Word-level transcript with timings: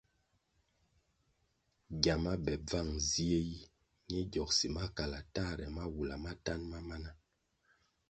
Gyama 2.01 2.33
be 2.43 2.53
bvan 2.65 2.89
zie 3.09 3.39
yi, 3.51 3.57
ñe 4.09 4.19
gyogsi 4.31 4.67
makala 4.75 5.19
tahare 5.33 5.65
mawula 5.75 6.15
matanʼ 6.25 6.63
ma 6.69 6.79
mana. 6.89 7.09